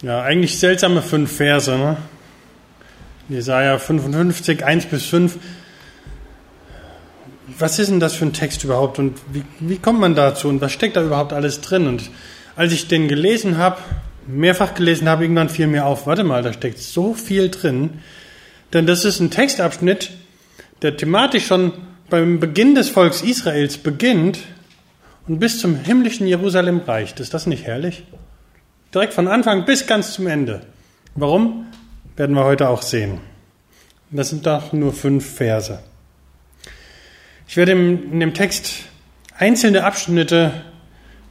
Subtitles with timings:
[0.00, 1.96] Ja, eigentlich seltsame fünf Verse, ne?
[3.28, 5.36] Jesaja 55, 1 bis 5.
[7.58, 10.60] Was ist denn das für ein Text überhaupt und wie, wie kommt man dazu und
[10.60, 11.88] was steckt da überhaupt alles drin?
[11.88, 12.10] Und
[12.54, 13.78] als ich den gelesen habe,
[14.28, 17.98] mehrfach gelesen habe, irgendwann fiel mir auf, warte mal, da steckt so viel drin.
[18.72, 20.12] Denn das ist ein Textabschnitt,
[20.82, 21.72] der thematisch schon
[22.08, 24.38] beim Beginn des Volks Israels beginnt
[25.26, 27.18] und bis zum himmlischen Jerusalem reicht.
[27.18, 28.04] Ist das nicht herrlich?
[28.94, 30.62] Direkt von Anfang bis ganz zum Ende.
[31.14, 31.66] Warum?
[32.16, 33.20] Werden wir heute auch sehen.
[34.10, 35.80] Das sind doch nur fünf Verse.
[37.46, 38.72] Ich werde in dem Text
[39.36, 40.52] einzelne Abschnitte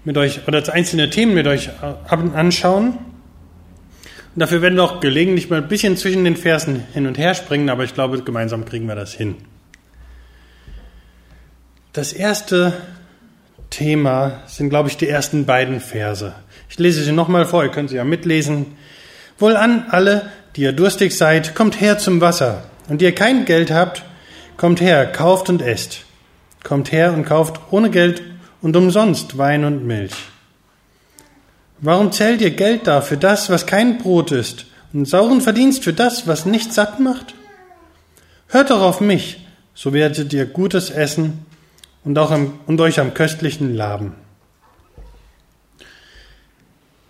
[0.04, 2.90] mit euch oder einzelne Themen mit euch anschauen.
[2.90, 7.34] Und dafür werden wir auch gelegentlich mal ein bisschen zwischen den Versen hin und her
[7.34, 9.36] springen, aber ich glaube, gemeinsam kriegen wir das hin.
[11.94, 12.74] Das erste
[13.70, 16.34] Thema sind, glaube ich, die ersten beiden Verse.
[16.70, 18.78] Ich lese sie nochmal vor, ihr könnt sie ja mitlesen.
[19.40, 22.64] Wohlan alle, die ihr durstig seid, kommt her zum Wasser.
[22.90, 24.04] Und ihr kein Geld habt,
[24.56, 26.06] kommt her, kauft und esst.
[26.64, 28.22] Kommt her und kauft ohne Geld
[28.62, 30.16] und umsonst Wein und Milch.
[31.80, 35.94] Warum zählt ihr Geld da für das, was kein Brot ist, und sauren Verdienst für
[35.94, 37.36] das, was nicht satt macht?
[38.48, 41.46] Hört doch auf mich, so werdet ihr Gutes essen
[42.08, 44.13] und, auch am, und euch am köstlichen laben.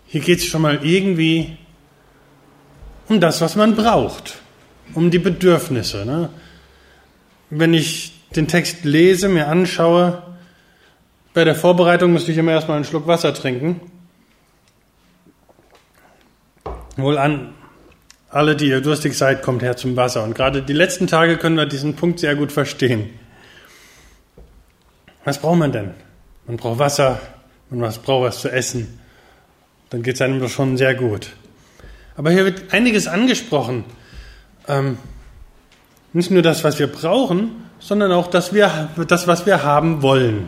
[0.08, 1.56] Hier geht es schon mal irgendwie
[3.08, 4.40] um das, was man braucht,
[4.96, 6.04] um die Bedürfnisse.
[6.04, 6.30] Ne?
[7.52, 10.24] Wenn ich den Text lese, mir anschaue,
[11.36, 13.80] bei der Vorbereitung müsste ich immer erstmal einen Schluck Wasser trinken.
[16.96, 17.54] Wohl an
[18.30, 20.24] alle, die ihr durstig seid, kommt her zum Wasser.
[20.24, 23.12] Und gerade die letzten Tage können wir diesen Punkt sehr gut verstehen.
[25.28, 25.94] Was braucht man denn?
[26.46, 27.20] Man braucht Wasser,
[27.70, 28.98] man braucht was zu essen,
[29.90, 31.32] dann geht es einem doch schon sehr gut.
[32.16, 33.84] Aber hier wird einiges angesprochen.
[34.70, 34.98] Ähm,
[36.14, 40.48] nicht nur das, was wir brauchen, sondern auch das, wir, das, was wir haben wollen.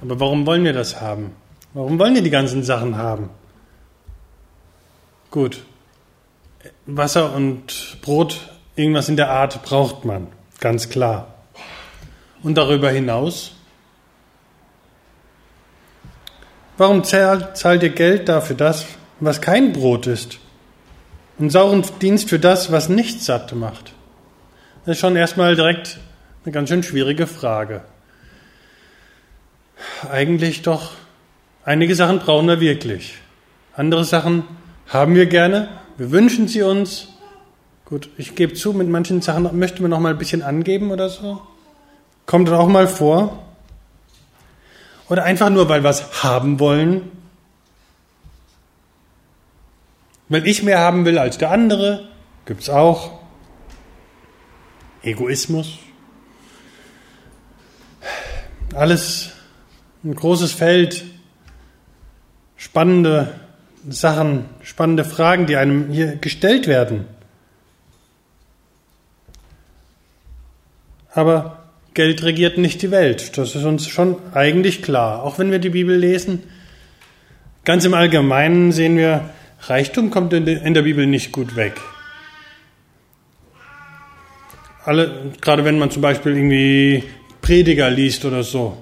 [0.00, 1.32] Aber warum wollen wir das haben?
[1.72, 3.28] Warum wollen wir die ganzen Sachen haben?
[5.32, 5.64] Gut,
[6.86, 10.28] Wasser und Brot, irgendwas in der Art braucht man,
[10.60, 11.33] ganz klar.
[12.44, 13.54] Und darüber hinaus
[16.76, 18.86] Warum zahlt, ihr Geld dafür das,
[19.20, 20.38] was kein Brot ist?
[21.38, 23.92] Und sauren Dienst für das, was nicht satt macht?
[24.84, 25.98] Das ist schon erstmal direkt
[26.44, 27.82] eine ganz schön schwierige Frage.
[30.10, 30.92] Eigentlich doch,
[31.64, 33.14] einige Sachen brauchen wir wirklich.
[33.76, 34.44] Andere Sachen
[34.88, 37.08] haben wir gerne, wir wünschen sie uns.
[37.84, 41.08] Gut, ich gebe zu, mit manchen Sachen möchte man noch mal ein bisschen angeben oder
[41.08, 41.40] so.
[42.26, 43.42] Kommt dann auch mal vor.
[45.08, 47.10] Oder einfach nur, weil wir es haben wollen?
[50.28, 52.08] Weil ich mehr haben will als der andere?
[52.46, 53.20] Gibt es auch.
[55.02, 55.78] Egoismus.
[58.74, 59.32] Alles
[60.02, 61.04] ein großes Feld.
[62.56, 63.38] Spannende
[63.88, 67.06] Sachen, spannende Fragen, die einem hier gestellt werden.
[71.12, 71.63] Aber
[71.94, 73.38] Geld regiert nicht die Welt.
[73.38, 75.22] Das ist uns schon eigentlich klar.
[75.22, 76.42] Auch wenn wir die Bibel lesen,
[77.64, 79.30] ganz im Allgemeinen sehen wir,
[79.62, 81.80] Reichtum kommt in der Bibel nicht gut weg.
[84.84, 87.04] Alle, gerade wenn man zum Beispiel irgendwie
[87.40, 88.76] Prediger liest oder so.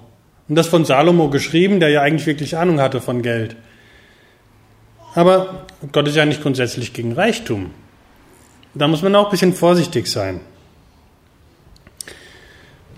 [0.49, 3.55] Und das von Salomo geschrieben, der ja eigentlich wirklich Ahnung hatte von Geld.
[5.15, 7.71] Aber Gott ist ja nicht grundsätzlich gegen Reichtum.
[8.75, 10.41] Da muss man auch ein bisschen vorsichtig sein.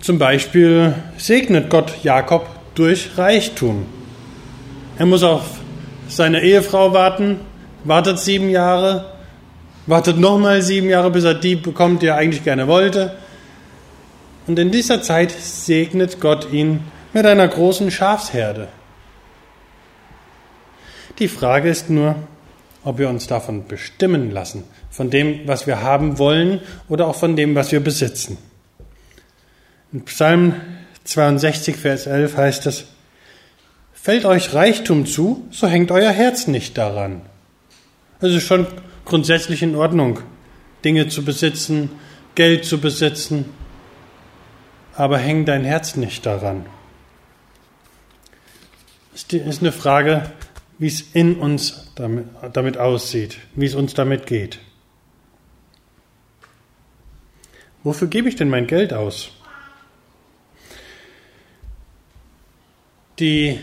[0.05, 3.87] Zum Beispiel segnet Gott Jakob durch Reichtum.
[4.99, 5.61] Er muss auf
[6.07, 7.39] seine Ehefrau warten,
[7.85, 9.15] wartet sieben Jahre,
[9.87, 13.17] wartet nochmal sieben Jahre, bis er die bekommt, die er eigentlich gerne wollte.
[14.45, 18.67] Und in dieser Zeit segnet Gott ihn mit einer großen Schafsherde.
[21.17, 22.13] Die Frage ist nur,
[22.83, 27.35] ob wir uns davon bestimmen lassen, von dem, was wir haben wollen oder auch von
[27.35, 28.37] dem, was wir besitzen.
[29.95, 30.55] In Psalm
[31.05, 32.83] 62, Vers 11 heißt es,
[33.93, 37.21] Fällt euch Reichtum zu, so hängt euer Herz nicht daran.
[38.19, 38.67] Es ist schon
[39.05, 40.19] grundsätzlich in Ordnung,
[40.83, 41.91] Dinge zu besitzen,
[42.35, 43.45] Geld zu besitzen,
[44.95, 46.65] aber häng dein Herz nicht daran.
[49.13, 50.29] Es ist eine Frage,
[50.77, 54.59] wie es in uns damit, damit aussieht, wie es uns damit geht.
[57.81, 59.31] Wofür gebe ich denn mein Geld aus?
[63.19, 63.59] Die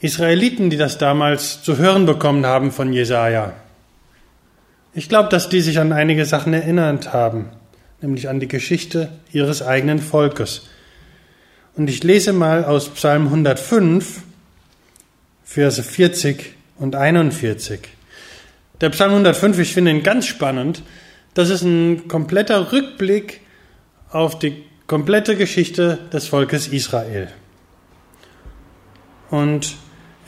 [0.00, 3.54] Israeliten, die das damals zu hören bekommen haben von Jesaja.
[4.94, 7.46] Ich glaube, dass die sich an einige Sachen erinnert haben,
[8.00, 10.68] nämlich an die Geschichte ihres eigenen Volkes.
[11.76, 14.22] Und ich lese mal aus Psalm 105,
[15.44, 17.80] Verse 40 und 41.
[18.80, 20.82] Der Psalm 105, ich finde ihn ganz spannend.
[21.34, 23.40] Das ist ein kompletter Rückblick
[24.10, 27.28] auf die komplette Geschichte des Volkes Israel.
[29.30, 29.76] Und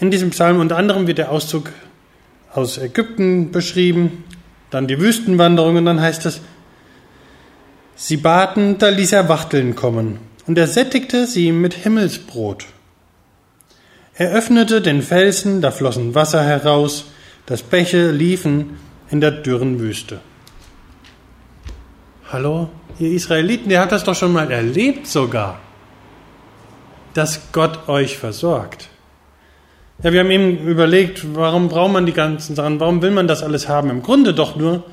[0.01, 1.71] in diesem Psalm unter anderem wird der Auszug
[2.53, 4.25] aus Ägypten beschrieben,
[4.71, 6.41] dann die Wüstenwanderung und dann heißt es,
[7.97, 12.67] sie baten, da ließ er Wachteln kommen und er sättigte sie mit Himmelsbrot.
[14.15, 17.07] Er öffnete den Felsen, da flossen Wasser heraus,
[17.47, 18.79] das Bäche liefen
[19.11, 20.21] in der dürren Wüste.
[22.31, 22.69] Hallo,
[22.99, 25.59] ihr Israeliten, ihr habt das doch schon mal erlebt sogar,
[27.15, 28.90] dass Gott euch versorgt.
[30.03, 33.43] Ja, wir haben eben überlegt, warum braucht man die ganzen Sachen, warum will man das
[33.43, 33.91] alles haben?
[33.91, 34.85] Im Grunde doch nur,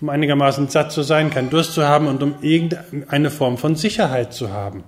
[0.00, 4.34] um einigermaßen satt zu sein, keinen Durst zu haben und um irgendeine Form von Sicherheit
[4.34, 4.82] zu haben.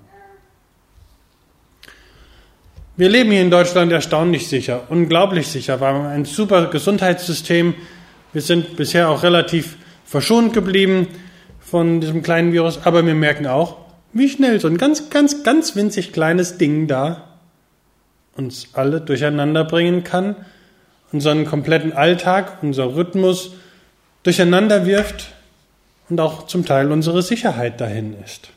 [2.96, 5.80] Wir leben hier in Deutschland erstaunlich sicher, unglaublich sicher.
[5.80, 7.74] Wir haben ein super Gesundheitssystem.
[8.32, 11.06] Wir sind bisher auch relativ verschont geblieben
[11.60, 12.80] von diesem kleinen Virus.
[12.84, 13.76] Aber wir merken auch,
[14.12, 17.33] wie schnell so ein ganz, ganz, ganz winzig kleines Ding da
[18.36, 20.36] uns alle durcheinander bringen kann,
[21.12, 23.52] unseren kompletten Alltag, unser Rhythmus
[24.22, 25.32] durcheinander wirft
[26.08, 28.50] und auch zum Teil unsere Sicherheit dahin ist.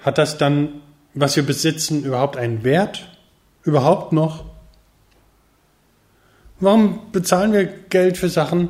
[0.00, 0.82] Hat das dann,
[1.14, 3.08] was wir besitzen, überhaupt einen Wert?
[3.62, 4.44] Überhaupt noch?
[6.58, 8.68] Warum bezahlen wir Geld für Sachen,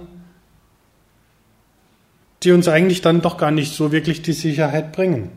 [2.43, 5.31] die uns eigentlich dann doch gar nicht so wirklich die Sicherheit bringen?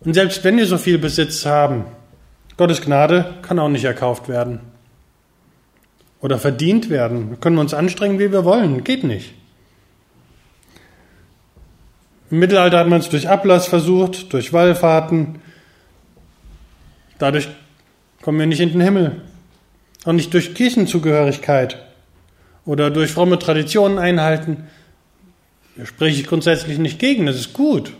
[0.00, 1.84] Und selbst wenn wir so viel Besitz haben,
[2.56, 4.60] Gottes Gnade kann auch nicht erkauft werden
[6.20, 7.30] oder verdient werden.
[7.30, 8.84] Wir können uns anstrengen, wie wir wollen.
[8.84, 9.34] Geht nicht.
[12.30, 15.40] Im Mittelalter hat man es durch Ablass versucht, durch Wallfahrten.
[17.18, 17.48] Dadurch
[18.22, 19.22] kommen wir nicht in den Himmel.
[20.04, 21.87] Auch nicht durch Kirchenzugehörigkeit
[22.68, 24.68] oder durch fromme Traditionen einhalten.
[25.74, 27.94] Da spreche ich grundsätzlich nicht gegen, das ist gut.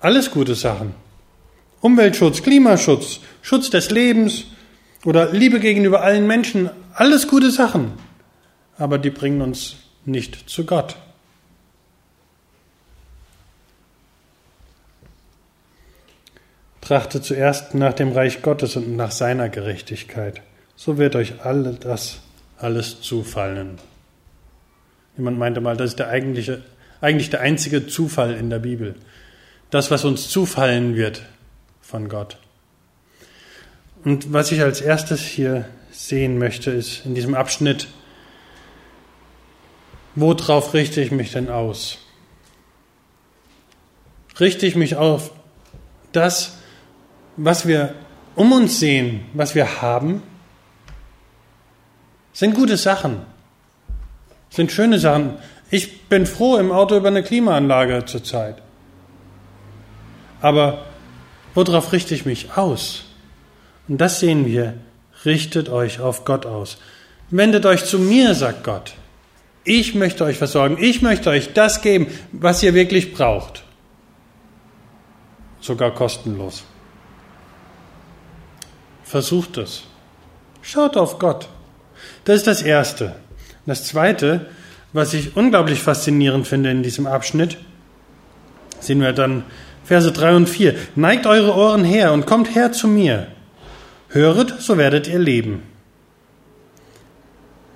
[0.00, 0.94] Alles gute Sachen.
[1.82, 4.46] Umweltschutz, Klimaschutz, Schutz des Lebens
[5.04, 7.92] oder Liebe gegenüber allen Menschen, alles gute Sachen.
[8.78, 9.76] Aber die bringen uns
[10.06, 10.96] nicht zu Gott.
[16.80, 20.40] Trachtet zuerst nach dem Reich Gottes und nach seiner Gerechtigkeit.
[20.76, 22.18] So wird euch alle das
[22.58, 23.78] alles zufallen.
[25.16, 26.62] Jemand meinte mal, das ist der eigentliche,
[27.00, 28.94] eigentlich der einzige Zufall in der Bibel.
[29.70, 31.22] Das, was uns zufallen wird
[31.80, 32.38] von Gott.
[34.04, 37.88] Und was ich als erstes hier sehen möchte, ist in diesem Abschnitt,
[40.14, 41.98] worauf richte ich mich denn aus?
[44.38, 45.30] Richte ich mich auf
[46.12, 46.58] das,
[47.36, 47.94] was wir
[48.34, 50.22] um uns sehen, was wir haben,
[52.34, 53.22] sind gute Sachen,
[54.50, 55.38] sind schöne Sachen.
[55.70, 58.60] Ich bin froh im Auto über eine Klimaanlage zurzeit.
[60.42, 60.84] Aber
[61.54, 63.04] worauf richte ich mich aus?
[63.88, 64.74] Und das sehen wir.
[65.24, 66.76] Richtet euch auf Gott aus.
[67.30, 68.94] Wendet euch zu mir, sagt Gott.
[69.64, 70.76] Ich möchte euch versorgen.
[70.78, 73.64] Ich möchte euch das geben, was ihr wirklich braucht.
[75.60, 76.64] Sogar kostenlos.
[79.02, 79.84] Versucht es.
[80.60, 81.48] Schaut auf Gott.
[82.24, 83.14] Das ist das Erste.
[83.66, 84.46] Das Zweite,
[84.92, 87.58] was ich unglaublich faszinierend finde in diesem Abschnitt,
[88.80, 89.44] sehen wir dann
[89.84, 90.74] Verse 3 und 4.
[90.96, 93.28] Neigt eure Ohren her und kommt her zu mir.
[94.08, 95.62] Höret, so werdet ihr leben.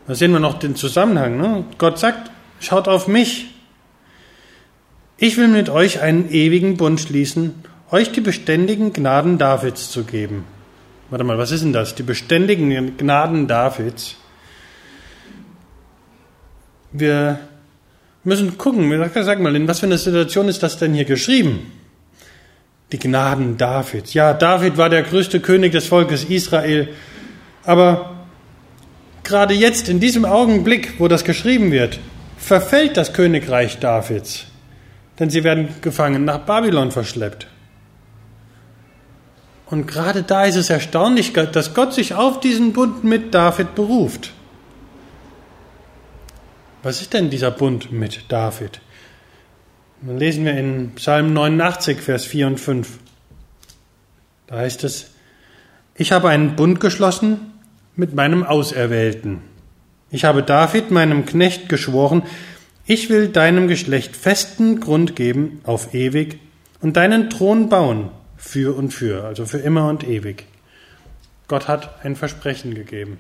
[0.07, 1.37] Da sehen wir noch den Zusammenhang.
[1.37, 1.65] Ne?
[1.77, 3.55] Gott sagt, schaut auf mich.
[5.19, 7.55] Ich will mit euch einen ewigen Bund schließen,
[7.91, 10.45] euch die beständigen Gnaden Davids zu geben.
[11.11, 11.95] Warte mal, was ist denn das?
[11.95, 14.17] Die beständigen Gnaden Davids.
[16.93, 17.39] Wir
[18.25, 21.73] müssen gucken, sag mal, in was für einer Situation ist das denn hier geschrieben?
[22.93, 24.13] Die Gnaden Davids.
[24.13, 26.89] Ja, David war der größte König des Volkes Israel,
[27.65, 28.17] aber
[29.25, 31.99] gerade jetzt, in diesem Augenblick, wo das geschrieben wird,
[32.37, 34.47] verfällt das Königreich Davids,
[35.19, 37.47] denn sie werden gefangen nach Babylon verschleppt.
[39.71, 44.33] Und gerade da ist es erstaunlich, dass Gott sich auf diesen Bund mit David beruft.
[46.83, 48.81] Was ist denn dieser Bund mit David?
[50.01, 52.99] Dann lesen wir in Psalm 89, Vers 4 und 5.
[54.47, 55.11] Da heißt es,
[55.97, 57.53] ich habe einen Bund geschlossen
[57.95, 59.43] mit meinem Auserwählten.
[60.11, 62.23] Ich habe David, meinem Knecht, geschworen,
[62.87, 66.39] ich will deinem Geschlecht festen Grund geben auf ewig
[66.81, 70.47] und deinen Thron bauen für und für, also für immer und ewig.
[71.49, 73.19] Gott hat ein Versprechen gegeben.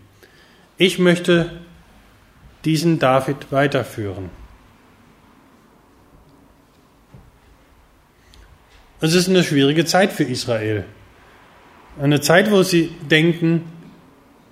[0.78, 1.50] Ich möchte
[2.64, 4.30] diesen David weiterführen.
[9.00, 10.84] Es ist eine schwierige Zeit für Israel.
[12.00, 13.64] Eine Zeit, wo sie denken,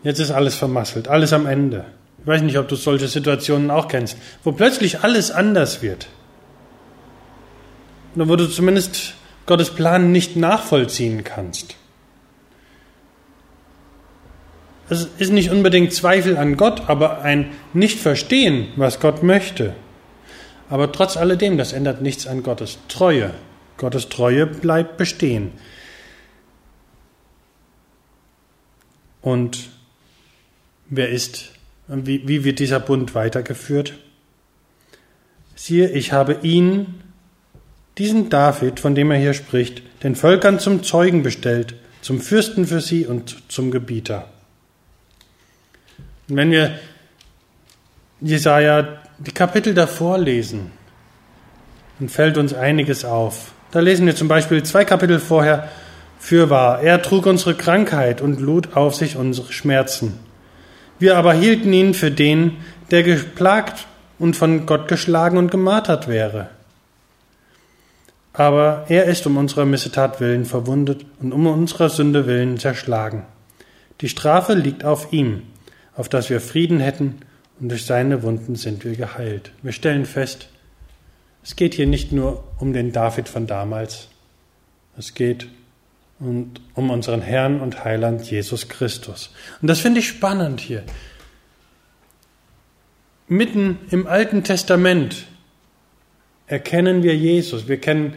[0.02, 1.84] jetzt ist alles vermasselt, alles am Ende.
[2.20, 6.08] Ich weiß nicht, ob du solche Situationen auch kennst, wo plötzlich alles anders wird.
[8.14, 9.14] Wo du zumindest
[9.46, 11.76] Gottes Plan nicht nachvollziehen kannst.
[14.88, 19.74] Es ist nicht unbedingt Zweifel an Gott, aber ein Nicht-Verstehen, was Gott möchte.
[20.68, 23.32] Aber trotz alledem, das ändert nichts an Gottes Treue.
[23.78, 25.52] Gottes Treue bleibt bestehen.
[29.20, 29.70] Und
[30.88, 31.50] wer ist,
[31.88, 33.94] wie, wie wird dieser Bund weitergeführt?
[35.56, 37.02] Siehe, ich habe ihn,
[37.98, 42.80] diesen David, von dem er hier spricht, den Völkern zum Zeugen bestellt, zum Fürsten für
[42.80, 44.28] sie und zum Gebieter.
[46.28, 46.78] Und wenn wir
[48.20, 50.72] Jesaja die Kapitel davor lesen,
[51.98, 53.52] dann fällt uns einiges auf.
[53.70, 55.68] Da lesen wir zum Beispiel zwei Kapitel vorher,
[56.18, 60.18] Fürwahr, er trug unsere Krankheit und lud auf sich unsere Schmerzen.
[60.98, 62.56] Wir aber hielten ihn für den,
[62.90, 63.86] der geplagt
[64.18, 66.48] und von Gott geschlagen und gemartert wäre.
[68.36, 73.24] Aber er ist um unserer Missetat willen verwundet und um unserer Sünde willen zerschlagen.
[74.02, 75.42] Die Strafe liegt auf ihm,
[75.94, 77.20] auf dass wir Frieden hätten,
[77.58, 79.52] und durch seine Wunden sind wir geheilt.
[79.62, 80.50] Wir stellen fest,
[81.42, 84.08] es geht hier nicht nur um den David von damals,
[84.98, 85.48] es geht
[86.18, 89.30] um unseren Herrn und Heiland Jesus Christus.
[89.62, 90.82] Und das finde ich spannend hier.
[93.28, 95.26] Mitten im Alten Testament
[96.46, 97.68] erkennen wir Jesus.
[97.68, 98.14] Wir kennen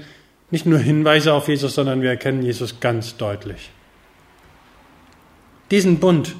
[0.52, 3.70] nicht nur Hinweise auf Jesus, sondern wir erkennen Jesus ganz deutlich.
[5.72, 6.36] Diesen Bund,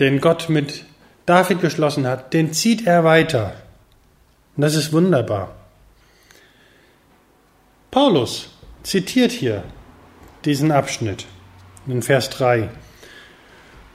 [0.00, 0.84] den Gott mit
[1.26, 3.54] David geschlossen hat, den zieht er weiter.
[4.56, 5.54] Und das ist wunderbar.
[7.90, 8.50] Paulus
[8.82, 9.62] zitiert hier
[10.44, 11.26] diesen Abschnitt
[11.86, 12.68] in Vers 3.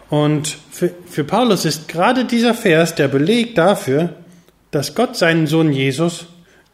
[0.09, 4.15] Und für, für Paulus ist gerade dieser Vers der Beleg dafür,
[4.71, 6.27] dass Gott seinen Sohn Jesus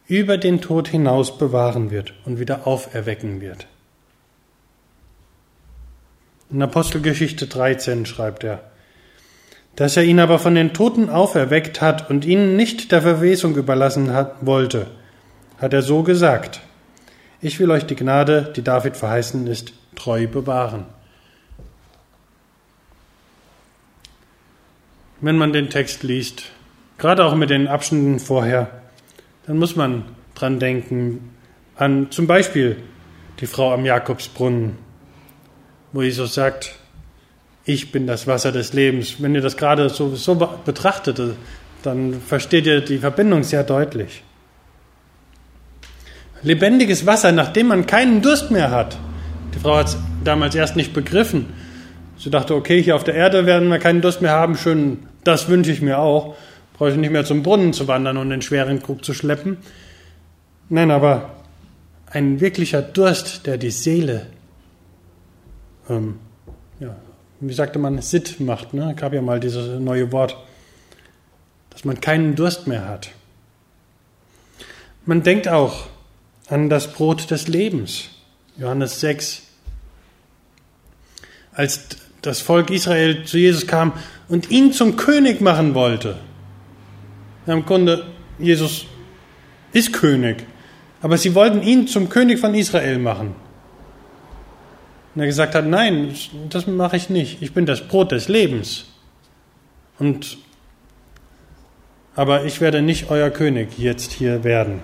[0.06, 3.66] über den Tod hinaus bewahren wird und wieder auferwecken wird.
[6.50, 8.60] In Apostelgeschichte 13 schreibt er,
[9.74, 14.12] dass er ihn aber von den Toten auferweckt hat und ihn nicht der Verwesung überlassen
[14.12, 14.86] hat, wollte,
[15.58, 16.60] hat er so gesagt.
[17.40, 20.86] Ich will euch die Gnade, die David verheißen ist, treu bewahren.
[25.20, 26.44] Wenn man den Text liest,
[26.98, 28.70] gerade auch mit den Abschnitten vorher,
[29.46, 31.30] dann muss man dran denken
[31.76, 32.76] an zum Beispiel
[33.40, 34.78] die Frau am Jakobsbrunnen,
[35.92, 36.74] wo Jesus sagt,
[37.64, 39.16] ich bin das Wasser des Lebens.
[39.18, 40.34] Wenn ihr das gerade so, so
[40.64, 41.20] betrachtet,
[41.82, 44.22] dann versteht ihr die Verbindung sehr deutlich.
[46.42, 48.96] Lebendiges Wasser, nachdem man keinen Durst mehr hat.
[49.54, 51.52] Die Frau hat es damals erst nicht begriffen.
[52.18, 54.56] Sie dachte, okay, hier auf der Erde werden wir keinen Durst mehr haben.
[54.56, 56.36] Schön, das wünsche ich mir auch.
[56.76, 59.58] Brauche ich nicht mehr zum Brunnen zu wandern und den schweren Krug zu schleppen.
[60.68, 61.30] Nein, aber
[62.06, 64.26] ein wirklicher Durst, der die Seele
[65.88, 66.18] ähm,
[66.80, 66.96] ja,
[67.40, 68.74] wie sagte man, Sitt macht.
[68.74, 68.94] Ne?
[68.96, 70.36] Gab ja mal dieses neue Wort,
[71.70, 73.10] dass man keinen Durst mehr hat.
[75.04, 75.86] Man denkt auch
[76.48, 78.08] an das Brot des Lebens,
[78.56, 79.42] Johannes 6.
[81.52, 81.86] Als
[82.22, 83.92] das Volk Israel zu Jesus kam
[84.28, 86.18] und ihn zum König machen wollte.
[87.46, 88.06] Ja, Im Grunde,
[88.38, 88.86] Jesus
[89.72, 90.44] ist König,
[91.02, 93.34] aber sie wollten ihn zum König von Israel machen.
[95.14, 96.14] Und er gesagt hat, nein,
[96.50, 97.40] das mache ich nicht.
[97.40, 98.86] Ich bin das Brot des Lebens.
[99.98, 100.36] Und
[102.16, 104.80] aber ich werde nicht euer König jetzt hier werden.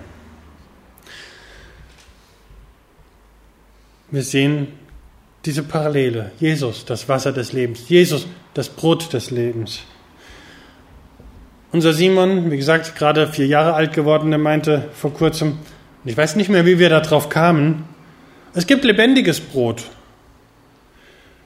[4.10, 4.68] Wir sehen
[5.46, 6.32] diese Parallele.
[6.38, 7.88] Jesus, das Wasser des Lebens.
[7.88, 9.80] Jesus, das Brot des Lebens.
[11.72, 15.58] Unser Simon, wie gesagt, gerade vier Jahre alt geworden, der meinte vor kurzem,
[16.04, 17.84] ich weiß nicht mehr, wie wir darauf kamen,
[18.54, 19.84] es gibt lebendiges Brot.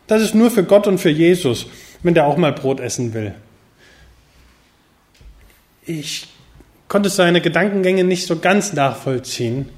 [0.08, 1.66] Das ist nur für Gott und für Jesus,
[2.02, 3.34] wenn der auch mal Brot essen will.
[5.84, 6.26] Ich
[6.88, 9.68] konnte seine Gedankengänge nicht so ganz nachvollziehen.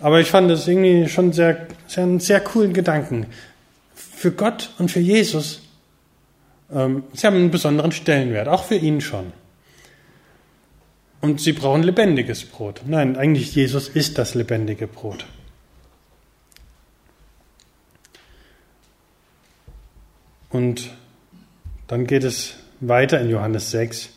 [0.00, 3.26] Aber ich fand das irgendwie schon sehr, sehr, einen sehr coolen Gedanken.
[3.94, 5.62] Für Gott und für Jesus,
[6.72, 9.32] ähm, sie haben einen besonderen Stellenwert, auch für ihn schon.
[11.24, 12.82] Und sie brauchen lebendiges Brot.
[12.84, 15.24] Nein, eigentlich Jesus ist das lebendige Brot.
[20.50, 20.90] Und
[21.86, 24.10] dann geht es weiter in Johannes 6,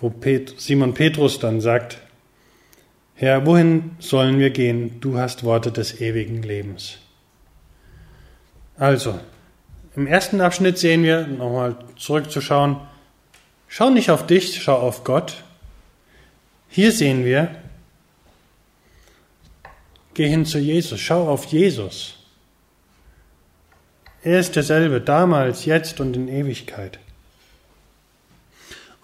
[0.00, 0.12] wo
[0.56, 2.00] Simon Petrus dann sagt,
[3.14, 4.98] Herr, wohin sollen wir gehen?
[4.98, 6.98] Du hast Worte des ewigen Lebens.
[8.76, 9.20] Also,
[9.94, 12.78] im ersten Abschnitt sehen wir, nochmal zurückzuschauen,
[13.68, 15.44] schau nicht auf dich, schau auf Gott.
[16.68, 17.54] Hier sehen wir,
[20.14, 22.16] geh hin zu Jesus, schau auf Jesus.
[24.22, 26.98] Er ist derselbe, damals, jetzt und in Ewigkeit.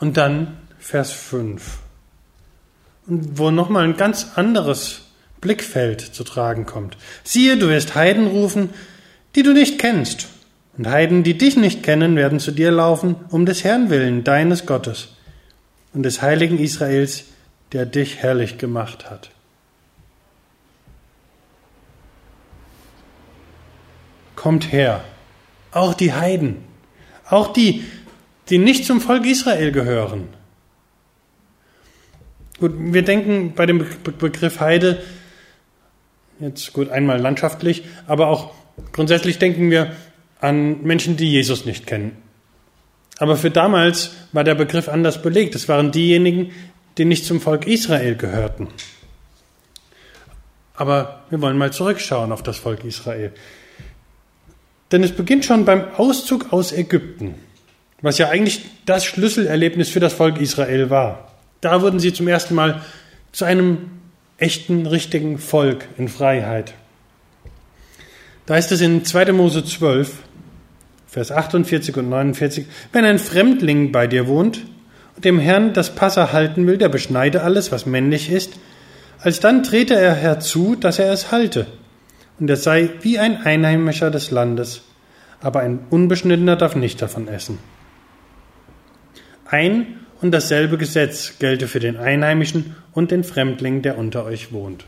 [0.00, 1.78] Und dann Vers 5.
[3.06, 5.02] Und wo nochmal ein ganz anderes
[5.40, 6.97] Blickfeld zu tragen kommt.
[7.23, 8.71] Siehe, du wirst Heiden rufen,
[9.35, 10.28] die du nicht kennst.
[10.76, 14.66] Und Heiden, die dich nicht kennen, werden zu dir laufen, um des Herrn willen, deines
[14.66, 15.16] Gottes
[15.92, 17.24] und des heiligen Israels,
[17.72, 19.30] der dich herrlich gemacht hat.
[24.34, 25.02] Kommt her,
[25.70, 26.56] auch die Heiden,
[27.28, 27.84] auch die,
[28.48, 30.28] die nicht zum Volk Israel gehören.
[32.58, 33.78] Gut, wir denken bei dem
[34.18, 35.02] Begriff Heide,
[36.40, 38.52] jetzt gut, einmal landschaftlich, aber auch
[38.92, 39.92] grundsätzlich denken wir
[40.44, 42.16] an Menschen, die Jesus nicht kennen.
[43.18, 45.54] Aber für damals war der Begriff anders belegt.
[45.54, 46.52] Es waren diejenigen,
[46.98, 48.68] die nicht zum Volk Israel gehörten.
[50.74, 53.32] Aber wir wollen mal zurückschauen auf das Volk Israel.
[54.92, 57.36] Denn es beginnt schon beim Auszug aus Ägypten,
[58.02, 61.32] was ja eigentlich das Schlüsselerlebnis für das Volk Israel war.
[61.62, 62.82] Da wurden sie zum ersten Mal
[63.32, 63.90] zu einem
[64.36, 66.74] echten, richtigen Volk in Freiheit.
[68.46, 69.32] Da heißt es in 2.
[69.32, 70.18] Mose 12,
[71.14, 74.66] Vers 48 und 49, wenn ein Fremdling bei dir wohnt
[75.14, 78.55] und dem Herrn das Passa halten will, der beschneide alles, was männlich ist,
[79.20, 81.68] alsdann trete er herzu, dass er es halte,
[82.40, 84.83] und er sei wie ein Einheimischer des Landes,
[85.40, 87.61] aber ein Unbeschnittener darf nicht davon essen.
[89.46, 94.85] Ein und dasselbe Gesetz gelte für den Einheimischen und den Fremdling, der unter euch wohnt.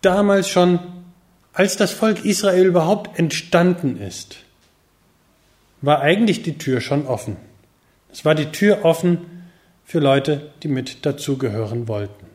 [0.00, 0.78] Damals schon
[1.58, 4.36] als das Volk Israel überhaupt entstanden ist,
[5.82, 7.36] war eigentlich die Tür schon offen.
[8.12, 9.18] Es war die Tür offen
[9.84, 12.26] für Leute, die mit dazugehören wollten.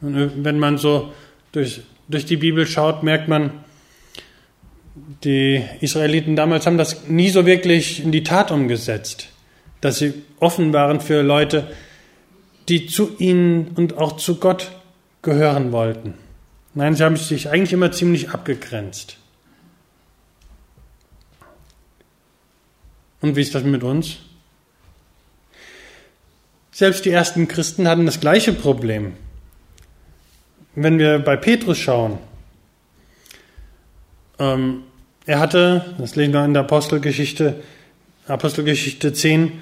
[0.00, 1.12] Und wenn man so
[1.52, 3.62] durch, durch die Bibel schaut, merkt man,
[5.22, 9.28] die Israeliten damals haben das nie so wirklich in die Tat umgesetzt,
[9.82, 11.70] dass sie offen waren für Leute,
[12.70, 14.72] die zu ihnen und auch zu Gott
[15.20, 16.21] gehören wollten.
[16.74, 19.18] Nein, sie haben sich eigentlich immer ziemlich abgegrenzt.
[23.20, 24.16] Und wie ist das mit uns?
[26.72, 29.14] Selbst die ersten Christen hatten das gleiche Problem.
[30.74, 32.18] Wenn wir bei Petrus schauen,
[34.38, 34.84] ähm,
[35.26, 37.62] er hatte, das lesen wir in der Apostelgeschichte,
[38.26, 39.60] Apostelgeschichte 10,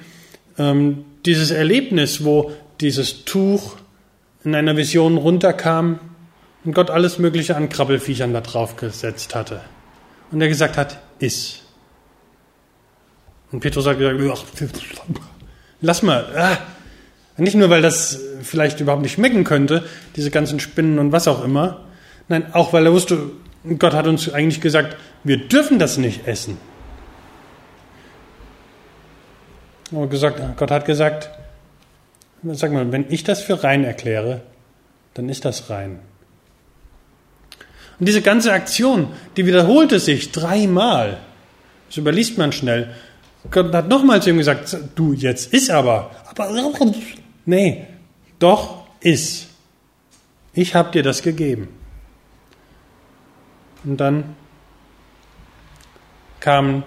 [0.57, 3.75] ähm, dieses Erlebnis, wo dieses Tuch
[4.43, 5.99] in einer Vision runterkam
[6.63, 9.61] und Gott alles Mögliche an Krabbelfiechern da drauf gesetzt hatte.
[10.31, 11.59] Und er gesagt hat, iss.
[13.51, 14.19] Und Petrus hat gesagt,
[15.81, 16.25] lass mal.
[16.35, 16.57] Ah.
[17.37, 19.83] Nicht nur, weil das vielleicht überhaupt nicht schmecken könnte,
[20.15, 21.85] diese ganzen Spinnen und was auch immer.
[22.27, 23.31] Nein, auch weil er wusste,
[23.79, 26.57] Gott hat uns eigentlich gesagt, wir dürfen das nicht essen.
[29.91, 31.29] Und gesagt, Gott hat gesagt,
[32.43, 34.41] sag mal, wenn ich das für rein erkläre,
[35.13, 35.99] dann ist das rein.
[38.01, 41.19] Und diese ganze Aktion, die wiederholte sich dreimal.
[41.87, 42.95] Das überliest man schnell.
[43.51, 46.09] Gott hat nochmal zu ihm gesagt, du, jetzt ist aber.
[46.27, 46.49] Aber
[47.45, 47.85] nee,
[48.39, 49.49] doch ist.
[50.53, 51.67] Ich habe dir das gegeben.
[53.83, 54.35] Und dann
[56.39, 56.83] kamen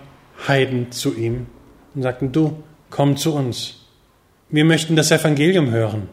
[0.49, 1.47] Heiden zu ihm
[1.95, 3.87] und sagten, du, komm zu uns.
[4.49, 6.09] Wir möchten das Evangelium hören.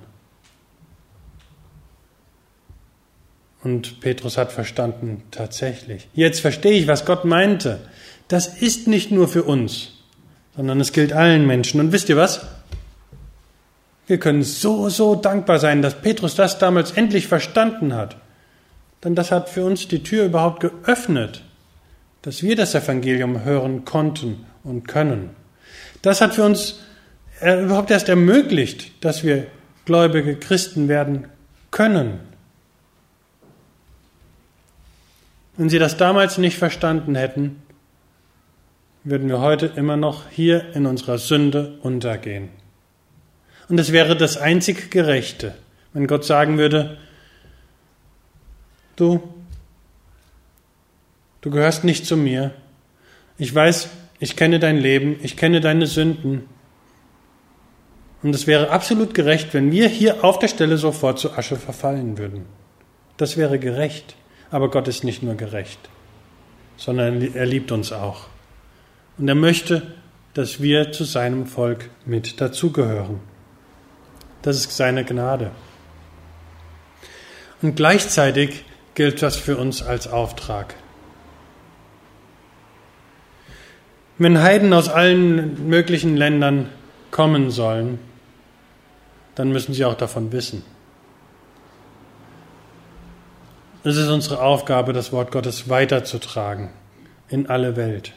[3.64, 6.08] Und Petrus hat verstanden, tatsächlich.
[6.14, 7.80] Jetzt verstehe ich, was Gott meinte.
[8.28, 9.94] Das ist nicht nur für uns,
[10.56, 11.80] sondern es gilt allen Menschen.
[11.80, 12.42] Und wisst ihr was?
[14.08, 18.18] Wir können so, so dankbar sein, dass Petrus das damals endlich verstanden hat.
[19.04, 21.44] Denn das hat für uns die Tür überhaupt geöffnet,
[22.22, 25.32] dass wir das Evangelium hören konnten und können.
[26.02, 26.80] Das hat für uns
[27.40, 29.48] er überhaupt erst ermöglicht, dass wir
[29.86, 31.28] gläubige Christen werden
[31.72, 32.20] können.
[35.62, 37.62] Wenn sie das damals nicht verstanden hätten,
[39.04, 42.50] würden wir heute immer noch hier in unserer Sünde untergehen.
[43.70, 45.54] Und es wäre das einzig Gerechte,
[45.94, 46.98] wenn Gott sagen würde,
[48.96, 49.22] du,
[51.42, 52.56] du gehörst nicht zu mir.
[53.38, 53.88] Ich weiß,
[54.20, 56.46] ich kenne dein Leben, ich kenne deine Sünden.
[58.24, 62.18] Und es wäre absolut gerecht, wenn wir hier auf der Stelle sofort zu Asche verfallen
[62.18, 62.48] würden.
[63.18, 64.16] Das wäre gerecht.
[64.52, 65.80] Aber Gott ist nicht nur gerecht,
[66.78, 68.28] sondern er liebt uns auch.
[69.18, 69.96] Und er möchte,
[70.34, 73.20] dass wir zu seinem Volk mit dazugehören.
[74.42, 75.52] Das ist seine Gnade.
[77.62, 80.76] Und gleichzeitig gilt das für uns als Auftrag.
[84.18, 86.70] Wenn Heiden aus allen möglichen Ländern
[87.10, 88.00] kommen sollen,
[89.36, 90.64] dann müssen sie auch davon wissen.
[93.84, 96.70] Es ist unsere Aufgabe, das Wort Gottes weiterzutragen
[97.30, 98.14] in alle Welt.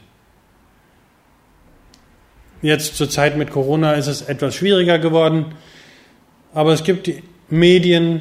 [2.60, 5.54] Jetzt zur Zeit mit Corona ist es etwas schwieriger geworden,
[6.52, 8.20] aber es gibt die Medien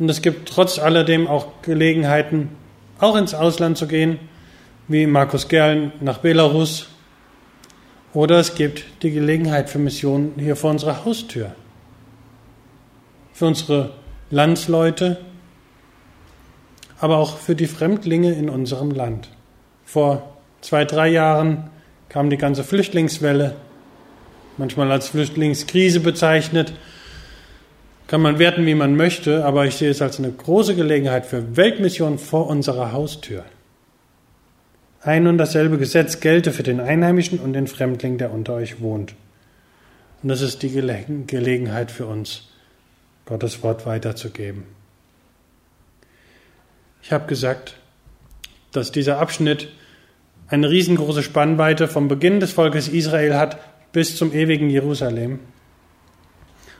[0.00, 2.50] und es gibt trotz alledem auch Gelegenheiten,
[2.98, 4.18] auch ins Ausland zu gehen,
[4.88, 6.88] wie Markus Gerl nach Belarus.
[8.12, 11.54] Oder es gibt die Gelegenheit für Missionen hier vor unserer Haustür.
[13.32, 13.90] Für unsere
[14.30, 15.18] Landsleute,
[17.00, 19.28] aber auch für die Fremdlinge in unserem Land.
[19.84, 21.70] Vor zwei, drei Jahren
[22.08, 23.54] kam die ganze Flüchtlingswelle,
[24.56, 26.72] manchmal als Flüchtlingskrise bezeichnet.
[28.06, 31.56] Kann man werten, wie man möchte, aber ich sehe es als eine große Gelegenheit für
[31.56, 33.44] Weltmission vor unserer Haustür.
[35.02, 39.14] Ein und dasselbe Gesetz gelte für den Einheimischen und den Fremdling, der unter euch wohnt.
[40.22, 42.48] Und das ist die Gelegenheit für uns,
[43.26, 44.77] Gottes Wort weiterzugeben.
[47.02, 47.76] Ich habe gesagt,
[48.72, 49.68] dass dieser Abschnitt
[50.48, 53.58] eine riesengroße Spannweite vom Beginn des Volkes Israel hat
[53.92, 55.40] bis zum ewigen Jerusalem.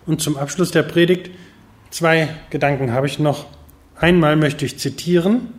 [0.07, 1.31] Und zum Abschluss der Predigt
[1.91, 3.47] zwei Gedanken habe ich noch.
[3.97, 5.53] Einmal möchte ich zitieren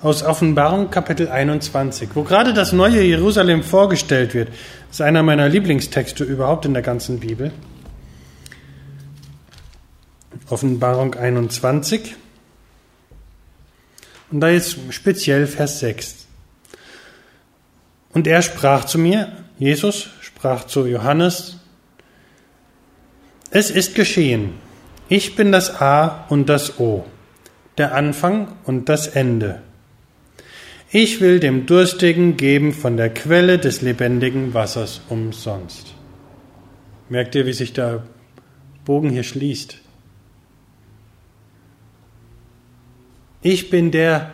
[0.00, 4.48] aus Offenbarung Kapitel 21, wo gerade das neue Jerusalem vorgestellt wird.
[4.48, 7.50] Das ist einer meiner Lieblingstexte überhaupt in der ganzen Bibel.
[10.48, 12.14] Offenbarung 21.
[14.30, 16.26] Und da ist speziell Vers 6.
[18.12, 21.58] Und er sprach zu mir, Jesus sprach zu Johannes,
[23.50, 24.54] es ist geschehen,
[25.08, 27.04] ich bin das A und das O,
[27.78, 29.62] der Anfang und das Ende.
[30.90, 35.94] Ich will dem Durstigen geben von der Quelle des lebendigen Wassers umsonst.
[37.08, 38.04] Merkt ihr, wie sich der
[38.84, 39.78] Bogen hier schließt?
[43.42, 44.32] Ich bin der,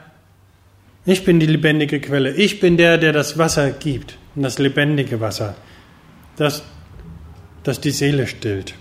[1.05, 2.33] ich bin die lebendige Quelle.
[2.33, 4.19] Ich bin der, der das Wasser gibt.
[4.35, 5.55] Und das lebendige Wasser.
[6.37, 6.63] Das,
[7.63, 8.75] das die Seele stillt.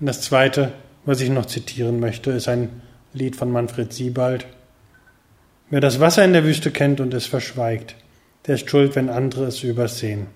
[0.00, 0.72] Und das zweite,
[1.04, 2.82] was ich noch zitieren möchte, ist ein
[3.12, 4.46] Lied von Manfred Siebald.
[5.70, 7.96] Wer das Wasser in der Wüste kennt und es verschweigt,
[8.46, 10.26] der ist schuld, wenn andere es übersehen.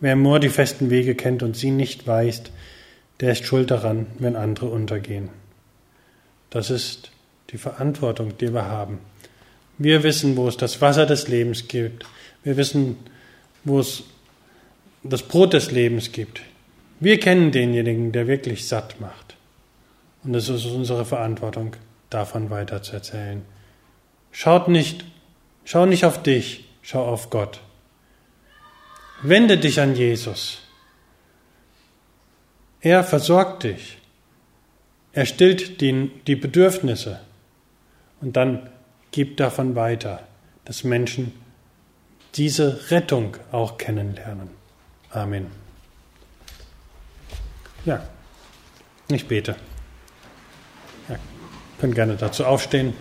[0.00, 2.52] Wer im Moor die festen Wege kennt und sie nicht weist,
[3.20, 5.30] der ist schuld daran, wenn andere untergehen.
[6.50, 7.10] Das ist
[7.50, 8.98] die Verantwortung, die wir haben.
[9.78, 12.04] Wir wissen, wo es das Wasser des Lebens gibt.
[12.42, 12.96] Wir wissen,
[13.64, 14.02] wo es
[15.02, 16.42] das Brot des Lebens gibt.
[16.98, 19.36] Wir kennen denjenigen, der wirklich satt macht.
[20.22, 21.76] Und es ist unsere Verantwortung,
[22.10, 23.42] davon weiterzuerzählen.
[24.32, 25.04] Schaut nicht,
[25.64, 27.60] schau nicht auf dich, schau auf Gott.
[29.22, 30.60] Wende dich an Jesus.
[32.80, 33.99] Er versorgt dich.
[35.12, 37.20] Er stillt die, die Bedürfnisse
[38.20, 38.68] und dann
[39.10, 40.20] gibt davon weiter,
[40.64, 41.32] dass Menschen
[42.36, 44.50] diese Rettung auch kennenlernen.
[45.10, 45.46] Amen.
[47.84, 48.02] Ja,
[49.08, 49.56] ich bete.
[51.08, 51.16] Ja,
[51.80, 52.94] können gerne dazu aufstehen.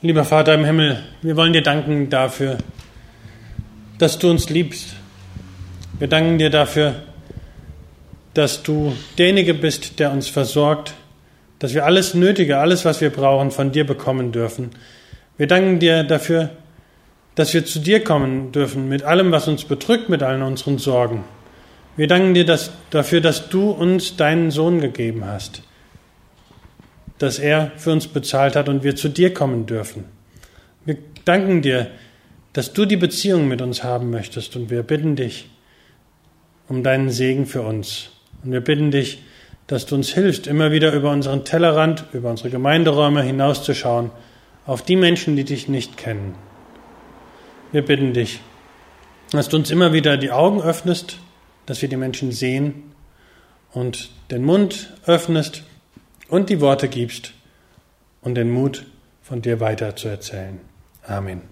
[0.00, 2.56] Lieber Vater im Himmel, wir wollen dir danken dafür,
[3.98, 4.99] dass du uns liebst.
[6.00, 6.94] Wir danken dir dafür,
[8.32, 10.94] dass du derjenige bist, der uns versorgt,
[11.58, 14.70] dass wir alles Nötige, alles, was wir brauchen, von dir bekommen dürfen.
[15.36, 16.48] Wir danken dir dafür,
[17.34, 21.22] dass wir zu dir kommen dürfen mit allem, was uns bedrückt, mit allen unseren Sorgen.
[21.98, 25.60] Wir danken dir dass, dafür, dass du uns deinen Sohn gegeben hast,
[27.18, 30.06] dass er für uns bezahlt hat und wir zu dir kommen dürfen.
[31.26, 31.88] danken dir,
[32.54, 35.50] dass du die Beziehung mit uns haben möchtest und wir bitten dich
[36.70, 38.10] um deinen Segen für uns.
[38.42, 39.22] Und wir bitten dich,
[39.66, 44.10] dass du uns hilfst, immer wieder über unseren Tellerrand, über unsere Gemeinderäume hinauszuschauen,
[44.66, 46.36] auf die Menschen, die dich nicht kennen.
[47.72, 48.40] Wir bitten dich,
[49.32, 51.18] dass du uns immer wieder die Augen öffnest,
[51.66, 52.92] dass wir die Menschen sehen
[53.72, 55.64] und den Mund öffnest
[56.28, 57.32] und die Worte gibst
[58.22, 58.86] und den Mut
[59.22, 60.60] von dir weiter zu erzählen.
[61.06, 61.49] Amen.